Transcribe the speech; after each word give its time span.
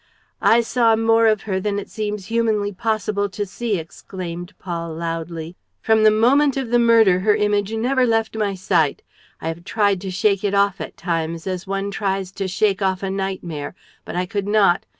.""I 0.41 0.61
saw 0.61 0.95
more 0.95 1.27
of 1.27 1.43
her 1.43 1.59
than 1.59 1.77
it 1.77 1.87
seems 1.87 2.25
humanly 2.25 2.71
possible 2.73 3.29
to 3.29 3.45
see," 3.45 3.77
exclaimed 3.77 4.55
Paul, 4.57 4.95
loudly. 4.95 5.55
"From 5.79 6.01
the 6.01 6.09
moment 6.09 6.57
of 6.57 6.71
the 6.71 6.79
murder 6.79 7.19
her 7.19 7.35
image 7.35 7.71
never 7.73 8.07
left 8.07 8.35
my 8.35 8.55
sight. 8.55 9.03
I 9.41 9.47
have 9.49 9.63
tried 9.63 10.01
to 10.01 10.09
shake 10.09 10.43
it 10.43 10.55
off 10.55 10.81
at 10.81 10.97
times, 10.97 11.45
as 11.45 11.67
one 11.67 11.91
tries 11.91 12.31
to 12.31 12.47
shake 12.47 12.81
off 12.81 13.03
a 13.03 13.11
nightmare; 13.11 13.75
but 14.03 14.15
I 14.15 14.25
could 14.25 14.47
not. 14.47 14.87